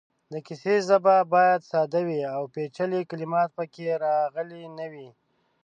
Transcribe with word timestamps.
د 0.31 0.33
کیسې 0.47 0.75
ژبه 0.87 1.15
باید 1.33 1.67
ساده 1.71 2.01
وي 2.07 2.21
او 2.35 2.41
پېچلې 2.53 3.01
کلمات 3.09 3.49
پکې 3.57 3.85
راغلې 4.05 4.63
نه 4.77 4.85
وي. 4.91 5.09